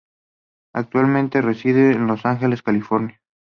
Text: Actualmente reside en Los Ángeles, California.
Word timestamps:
Actualmente 0.73 1.43
reside 1.43 1.91
en 1.91 2.07
Los 2.07 2.25
Ángeles, 2.25 2.63
California. 2.63 3.21